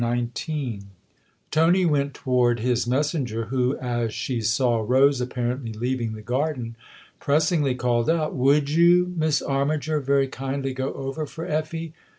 XIX 0.03 0.83
TONY 1.51 1.85
went 1.85 2.15
toward 2.15 2.59
his 2.61 2.87
messenger, 2.87 3.45
who, 3.53 3.77
as 3.77 4.11
she 4.11 4.41
saw 4.41 4.83
Rose 4.83 5.21
apparently 5.21 5.73
leaving 5.73 6.13
the 6.13 6.23
garden, 6.23 6.75
pressingly 7.19 7.75
called 7.75 8.09
out:" 8.09 8.33
Would 8.35 8.71
you. 8.71 9.13
Miss 9.15 9.43
Armiger, 9.43 9.99
very 9.99 10.27
kindly 10.27 10.73
go 10.73 10.91
over 10.95 11.27
for 11.27 11.45
Effie 11.45 11.93